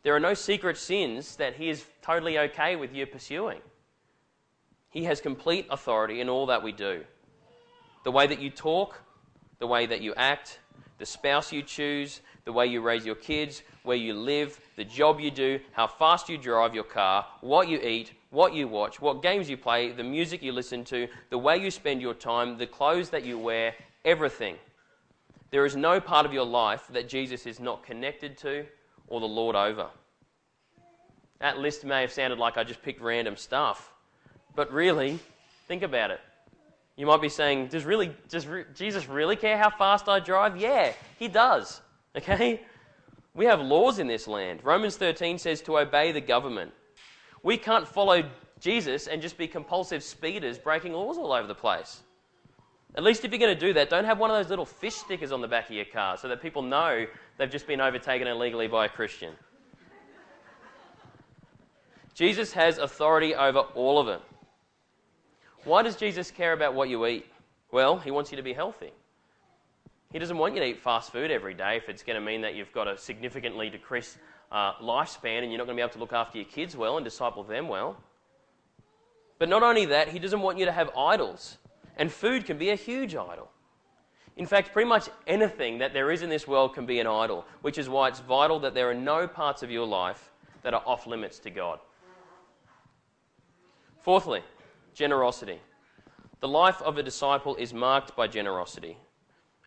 [0.03, 3.61] There are no secret sins that he is totally okay with you pursuing.
[4.91, 7.05] He has complete authority in all that we do.
[8.05, 9.03] The way that you talk,
[9.59, 10.61] the way that you act,
[10.99, 15.21] the spouse you choose, the way you raise your kids, where you live, the job
[15.21, 19.23] you do, how fast you drive your car, what you eat, what you watch, what
[19.23, 22.67] games you play, the music you listen to, the way you spend your time, the
[22.67, 24.57] clothes that you wear, everything.
[25.51, 28.67] There is no part of your life that Jesus is not connected to
[29.09, 29.89] or the Lord over.
[31.39, 33.93] That list may have sounded like I just picked random stuff,
[34.55, 35.19] but really,
[35.69, 36.21] think about it.
[36.97, 40.57] You might be saying, does, really, does re- Jesus really care how fast I drive?
[40.57, 41.81] Yeah, he does.
[42.17, 42.63] Okay?
[43.35, 44.61] We have laws in this land.
[44.65, 46.73] Romans 13 says to obey the government.
[47.43, 48.29] We can't follow
[48.61, 52.01] Jesus and just be compulsive speeders breaking laws all over the place.
[52.95, 54.95] At least if you're going to do that, don't have one of those little fish
[54.95, 57.07] stickers on the back of your car so that people know
[57.37, 59.35] they've just been overtaken illegally by a Christian.
[62.15, 64.23] Jesus has authority over all of it.
[65.67, 67.27] Why does Jesus care about what you eat?
[67.73, 68.93] Well, he wants you to be healthy.
[70.13, 72.41] He doesn't want you to eat fast food every day if it's going to mean
[72.43, 74.17] that you've got a significantly decreased
[74.53, 76.99] uh, lifespan and you're not going to be able to look after your kids well
[76.99, 77.97] and disciple them well.
[79.41, 81.59] But not only that, he doesn't want you to have idols.
[81.97, 83.51] And food can be a huge idol.
[84.37, 87.45] In fact, pretty much anything that there is in this world can be an idol,
[87.63, 90.31] which is why it's vital that there are no parts of your life
[90.63, 91.81] that are off limits to God.
[94.03, 94.43] Fourthly,
[94.97, 95.61] generosity.
[96.41, 98.97] The life of a disciple is marked by generosity,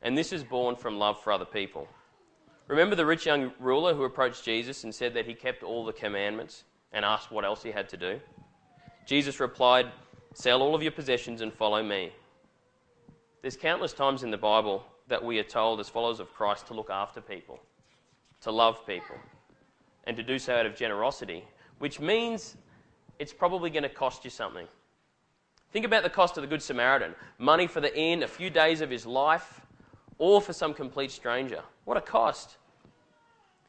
[0.01, 1.87] and this is born from love for other people.
[2.67, 5.93] Remember the rich young ruler who approached Jesus and said that he kept all the
[5.93, 6.63] commandments
[6.93, 8.19] and asked what else he had to do?
[9.05, 9.91] Jesus replied,
[10.33, 12.11] Sell all of your possessions and follow me.
[13.41, 16.73] There's countless times in the Bible that we are told as followers of Christ to
[16.73, 17.59] look after people,
[18.41, 19.15] to love people,
[20.05, 21.43] and to do so out of generosity,
[21.77, 22.57] which means
[23.19, 24.67] it's probably going to cost you something.
[25.71, 28.82] Think about the cost of the Good Samaritan money for the inn, a few days
[28.82, 29.62] of his life,
[30.17, 31.62] or for some complete stranger.
[31.86, 32.58] What a cost.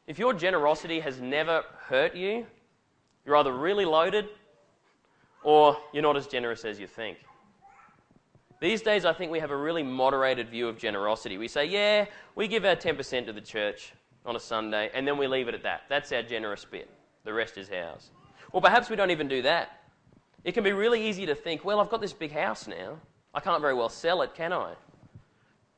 [0.06, 2.46] If your generosity has never hurt you,
[3.24, 4.28] you're either really loaded
[5.42, 7.18] or you're not as generous as you think.
[8.60, 11.38] These days, I think we have a really moderated view of generosity.
[11.38, 13.92] We say, yeah, we give our 10% to the church
[14.26, 15.82] on a Sunday, and then we leave it at that.
[15.88, 16.90] That's our generous bit.
[17.24, 18.10] The rest is ours.
[18.52, 19.79] Or perhaps we don't even do that.
[20.44, 22.98] It can be really easy to think, well, I've got this big house now.
[23.34, 24.74] I can't very well sell it, can I?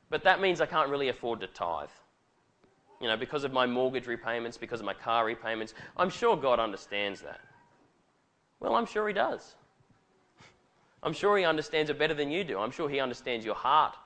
[0.08, 1.88] But that means I can't really afford to tithe.
[3.00, 5.74] You know, because of my mortgage repayments, because of my car repayments.
[5.96, 7.40] I'm sure God understands that.
[8.60, 9.56] Well, I'm sure He does.
[11.02, 12.58] I'm sure He understands it better than you do.
[12.58, 13.96] I'm sure He understands your heart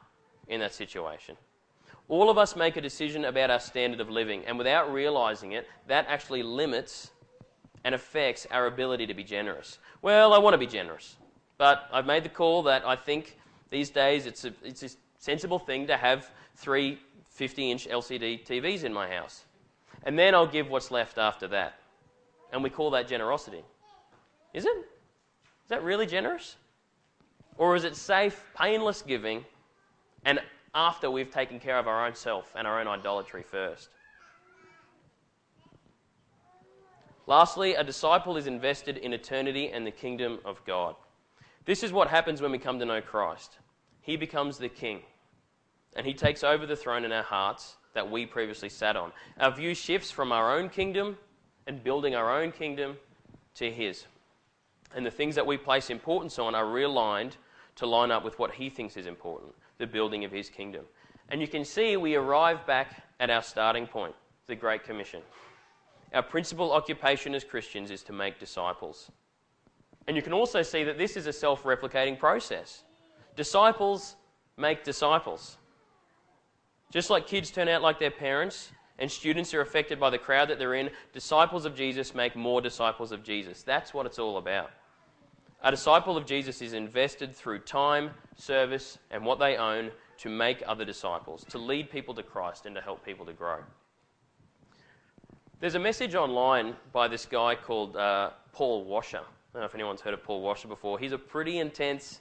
[0.48, 1.36] in that situation.
[2.08, 5.66] All of us make a decision about our standard of living, and without realizing it,
[5.88, 7.10] that actually limits
[7.86, 9.78] and affects our ability to be generous.
[10.02, 11.14] Well, I want to be generous,
[11.56, 13.38] but I've made the call that I think
[13.70, 16.98] these days it's a, it's a sensible thing to have three
[17.30, 19.44] 50 inch LCD TVs in my house.
[20.02, 21.78] And then I'll give what's left after that.
[22.52, 23.62] And we call that generosity.
[24.52, 24.76] Is it?
[24.78, 26.56] Is that really generous?
[27.56, 29.44] Or is it safe, painless giving,
[30.24, 30.40] and
[30.74, 33.90] after we've taken care of our own self and our own idolatry first?
[37.26, 40.94] Lastly, a disciple is invested in eternity and the kingdom of God.
[41.64, 43.58] This is what happens when we come to know Christ.
[44.00, 45.00] He becomes the king,
[45.96, 49.10] and he takes over the throne in our hearts that we previously sat on.
[49.40, 51.16] Our view shifts from our own kingdom
[51.66, 52.96] and building our own kingdom
[53.56, 54.04] to his.
[54.94, 57.32] And the things that we place importance on are realigned
[57.76, 60.84] to line up with what he thinks is important the building of his kingdom.
[61.28, 64.14] And you can see we arrive back at our starting point,
[64.46, 65.20] the Great Commission.
[66.16, 69.10] Our principal occupation as Christians is to make disciples.
[70.06, 72.84] And you can also see that this is a self replicating process.
[73.36, 74.16] Disciples
[74.56, 75.58] make disciples.
[76.90, 80.48] Just like kids turn out like their parents and students are affected by the crowd
[80.48, 83.62] that they're in, disciples of Jesus make more disciples of Jesus.
[83.62, 84.70] That's what it's all about.
[85.64, 90.62] A disciple of Jesus is invested through time, service, and what they own to make
[90.66, 93.58] other disciples, to lead people to Christ, and to help people to grow.
[95.58, 99.20] There's a message online by this guy called uh, Paul Washer.
[99.20, 99.22] I
[99.54, 100.98] don't know if anyone's heard of Paul Washer before.
[100.98, 102.20] He's a pretty intense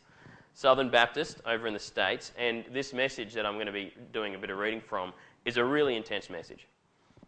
[0.54, 4.36] Southern Baptist over in the States, and this message that I'm going to be doing
[4.36, 5.12] a bit of reading from
[5.44, 6.66] is a really intense message.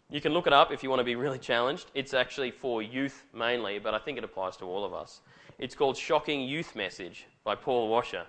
[0.10, 1.92] You can look it up if you want to be really challenged.
[1.94, 5.20] It's actually for youth mainly, but I think it applies to all of us.
[5.60, 8.26] It's called Shocking Youth Message by Paul Washer.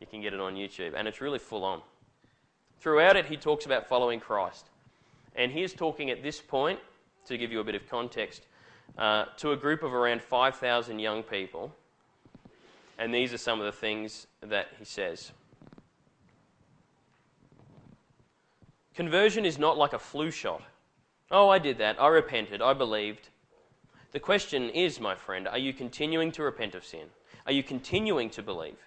[0.00, 1.82] You can get it on YouTube, and it's really full on.
[2.78, 4.70] Throughout it, he talks about following Christ.
[5.36, 6.80] And he is talking at this point,
[7.26, 8.46] to give you a bit of context,
[8.98, 11.74] uh, to a group of around 5,000 young people.
[12.98, 15.32] And these are some of the things that he says.
[18.94, 20.62] Conversion is not like a flu shot.
[21.30, 22.00] Oh, I did that.
[22.00, 22.60] I repented.
[22.60, 23.28] I believed.
[24.12, 27.06] The question is, my friend, are you continuing to repent of sin?
[27.46, 28.78] Are you continuing to believe?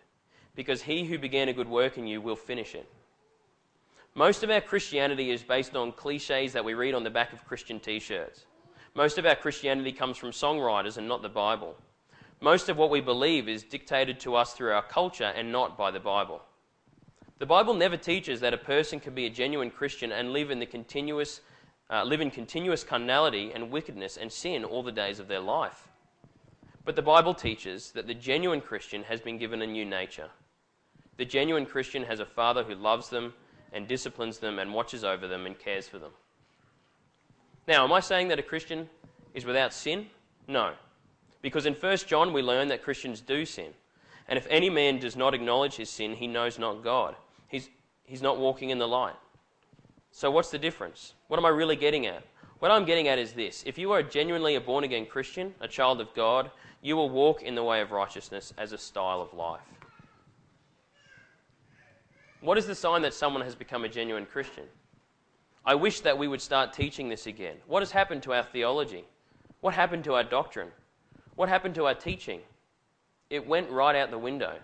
[0.56, 2.88] Because he who began a good work in you will finish it.
[4.16, 7.46] Most of our Christianity is based on cliches that we read on the back of
[7.46, 8.46] Christian t shirts.
[8.94, 11.76] Most of our Christianity comes from songwriters and not the Bible.
[12.40, 15.90] Most of what we believe is dictated to us through our culture and not by
[15.90, 16.44] the Bible.
[17.40, 20.60] The Bible never teaches that a person can be a genuine Christian and live in,
[20.60, 21.42] the continuous,
[21.90, 25.88] uh, live in continuous carnality and wickedness and sin all the days of their life.
[26.86, 30.30] But the Bible teaches that the genuine Christian has been given a new nature.
[31.18, 33.34] The genuine Christian has a father who loves them
[33.74, 36.12] and disciplines them and watches over them and cares for them.
[37.68, 38.90] Now, am I saying that a Christian
[39.34, 40.08] is without sin?
[40.48, 40.74] No.
[41.42, 43.72] Because in 1 John we learn that Christians do sin.
[44.28, 47.16] And if any man does not acknowledge his sin, he knows not God.
[47.48, 47.70] He's,
[48.06, 49.16] he's not walking in the light.
[50.12, 51.16] So, what's the difference?
[51.28, 52.24] What am I really getting at?
[52.60, 55.68] What I'm getting at is this if you are genuinely a born again Christian, a
[55.68, 56.52] child of God,
[56.82, 59.62] you will walk in the way of righteousness as a style of life.
[62.44, 64.66] What is the sign that someone has become a genuine Christian?
[65.66, 67.56] I wish that we would start teaching this again.
[67.68, 69.06] What has happened to our theology?
[69.62, 70.68] What happened to our doctrine?
[71.36, 72.42] What happened to our teaching?
[73.30, 74.58] It went right out the window.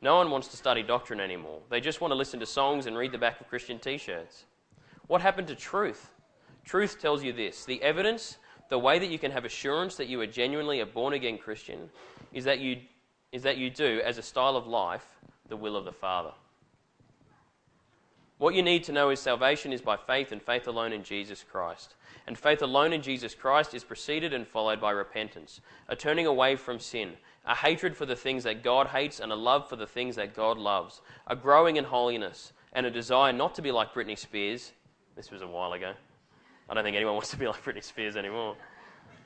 [0.00, 1.60] No one wants to study doctrine anymore.
[1.68, 4.44] They just want to listen to songs and read the back of Christian t shirts.
[5.08, 6.08] What happened to truth?
[6.64, 8.38] Truth tells you this the evidence,
[8.70, 11.90] the way that you can have assurance that you are genuinely a born again Christian,
[12.32, 12.78] is that you,
[13.30, 15.04] is that you do, as a style of life,
[15.50, 16.32] the will of the Father.
[18.38, 21.44] What you need to know is salvation is by faith and faith alone in Jesus
[21.50, 21.94] Christ.
[22.28, 26.54] And faith alone in Jesus Christ is preceded and followed by repentance, a turning away
[26.54, 27.14] from sin,
[27.46, 30.36] a hatred for the things that God hates, and a love for the things that
[30.36, 34.72] God loves, a growing in holiness, and a desire not to be like Britney Spears.
[35.16, 35.92] This was a while ago.
[36.68, 38.54] I don't think anyone wants to be like Britney Spears anymore.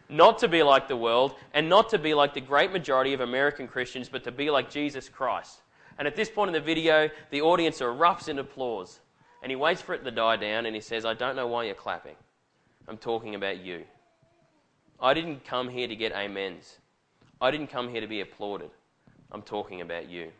[0.08, 3.20] Not to be like the world, and not to be like the great majority of
[3.20, 5.60] American Christians, but to be like Jesus Christ.
[5.98, 9.00] And at this point in the video, the audience erupts in applause.
[9.42, 11.64] And he waits for it to die down and he says, I don't know why
[11.64, 12.14] you're clapping.
[12.88, 13.84] I'm talking about you.
[15.00, 16.78] I didn't come here to get amens.
[17.40, 18.70] I didn't come here to be applauded.
[19.32, 20.30] I'm talking about you.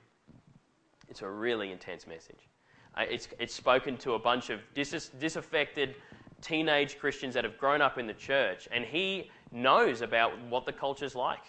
[1.09, 2.49] It's a really intense message.
[2.97, 5.97] Uh, it's, it's spoken to a bunch of dis- disaffected
[6.41, 10.73] teenage Christians that have grown up in the church, and he knows about what the
[10.73, 11.45] culture's like.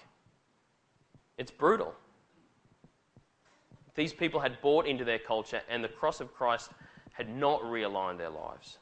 [1.37, 1.93] It's brutal.
[3.95, 6.71] These people had bought into their culture, and the cross of Christ
[7.13, 8.77] had not realigned their lives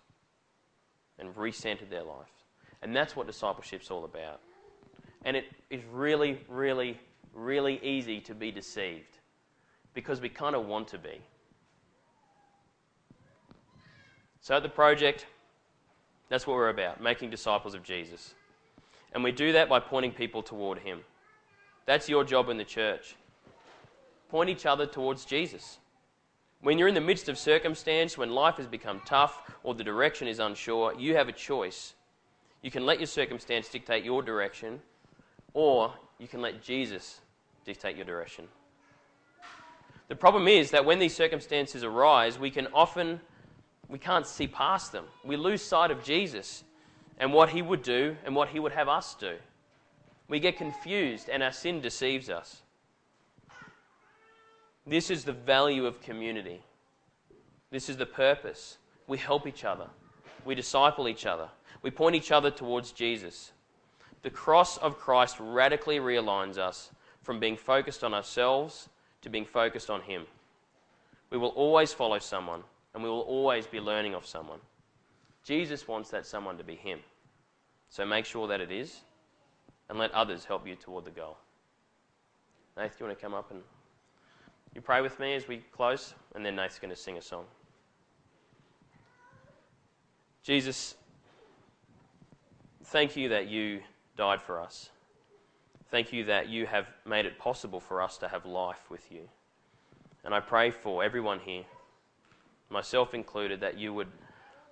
[1.20, 2.32] and recentered their life.
[2.82, 4.42] And that's what discipleship's all about.
[5.24, 7.00] And it is really, really,
[7.34, 9.20] really easy to be deceived
[9.94, 11.22] because we kind of want to be.
[14.40, 15.28] So at the project,
[16.30, 18.34] that's what we're about making disciples of Jesus.
[19.14, 21.02] And we do that by pointing people toward Him.
[21.86, 23.16] That's your job in the church.
[24.30, 25.78] Point each other towards Jesus.
[26.62, 30.28] When you're in the midst of circumstance, when life has become tough or the direction
[30.28, 31.94] is unsure, you have a choice.
[32.62, 34.80] You can let your circumstance dictate your direction,
[35.54, 37.22] or you can let Jesus
[37.66, 38.48] dictate your direction.
[40.08, 43.22] The problem is that when these circumstances arise, we can often
[43.92, 45.06] we can't see past them.
[45.26, 46.64] We lose sight of Jesus
[47.18, 49.36] and what he would do and what he would have us do.
[50.30, 52.62] We get confused and our sin deceives us.
[54.86, 56.62] This is the value of community.
[57.70, 58.78] This is the purpose.
[59.08, 59.88] We help each other.
[60.44, 61.50] We disciple each other.
[61.82, 63.52] We point each other towards Jesus.
[64.24, 68.90] The cross of Christ radically realigns us from being focused on ourselves
[69.22, 70.26] to being focused on Him.
[71.30, 72.64] We will always follow someone
[72.94, 74.60] and we will always be learning of someone.
[75.44, 77.00] Jesus wants that someone to be Him.
[77.90, 79.02] So make sure that it is
[79.90, 81.38] and let others help you toward the goal.
[82.78, 83.62] Nath, do you want to come up and.
[84.74, 87.46] You pray with me as we close, and then Nate's going to sing a song.
[90.44, 90.96] Jesus,
[92.86, 93.82] thank you that you
[94.16, 94.90] died for us.
[95.90, 99.28] Thank you that you have made it possible for us to have life with you.
[100.24, 101.64] And I pray for everyone here,
[102.70, 104.08] myself included, that you would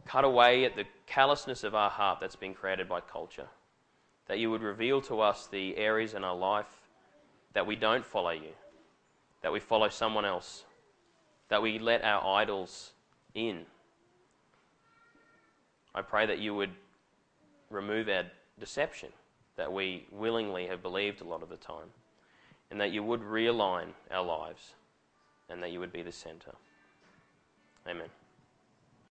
[0.05, 3.47] cut away at the callousness of our heart that's been created by culture.
[4.27, 6.87] That you would reveal to us the areas in our life
[7.53, 8.53] that we don't follow you,
[9.41, 10.63] that we follow someone else,
[11.49, 12.91] that we let our idols
[13.33, 13.65] in.
[15.95, 16.71] I pray that you would
[17.69, 18.25] remove our
[18.59, 19.09] deception
[19.59, 21.89] that we willingly have believed a lot of the time,
[22.71, 24.73] and that you would realign our lives,
[25.49, 26.55] and that you would be the center.
[27.85, 28.07] Amen.